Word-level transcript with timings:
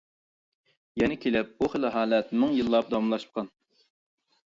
يەنە 1.01 1.17
كېلىپ 1.27 1.53
بۇ 1.61 1.71
خىل 1.75 1.87
ھالەت 1.99 2.35
مىڭ 2.43 2.59
يىللاپ 2.59 2.93
داۋاملاشقان. 2.97 3.57